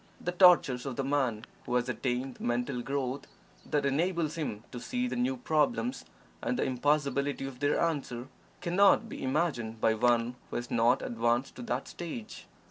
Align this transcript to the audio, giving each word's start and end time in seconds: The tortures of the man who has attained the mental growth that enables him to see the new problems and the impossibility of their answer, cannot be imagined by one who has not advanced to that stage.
The 0.19 0.31
tortures 0.31 0.87
of 0.87 0.95
the 0.95 1.03
man 1.03 1.45
who 1.67 1.75
has 1.75 1.87
attained 1.87 2.37
the 2.37 2.43
mental 2.43 2.81
growth 2.81 3.27
that 3.69 3.85
enables 3.85 4.33
him 4.33 4.63
to 4.71 4.79
see 4.79 5.07
the 5.07 5.15
new 5.15 5.37
problems 5.37 6.05
and 6.41 6.57
the 6.57 6.63
impossibility 6.65 7.45
of 7.45 7.59
their 7.59 7.79
answer, 7.79 8.27
cannot 8.61 9.07
be 9.09 9.21
imagined 9.21 9.79
by 9.79 9.93
one 9.93 10.37
who 10.49 10.55
has 10.55 10.71
not 10.71 11.03
advanced 11.03 11.53
to 11.57 11.61
that 11.61 11.87
stage. 11.87 12.47